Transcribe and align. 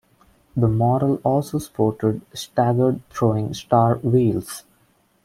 The 0.57 0.67
model 0.67 1.17
also 1.23 1.59
sported 1.59 2.21
staggered 2.33 3.01
throwing 3.11 3.53
star 3.53 3.97
wheels. 3.99 4.63